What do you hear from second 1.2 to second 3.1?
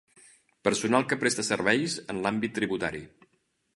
presta serveis en l'àmbit tributari.